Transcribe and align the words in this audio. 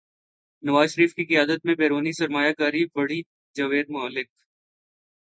نواز 0.63 0.93
شریف 0.93 1.13
کی 1.15 1.23
قیادت 1.25 1.65
میں 1.65 1.75
بیرونی 1.75 2.11
سرمایہ 2.13 2.53
کاری 2.59 2.85
بڑھی 2.95 3.21
جاوید 3.55 3.85
ملک 3.89 4.27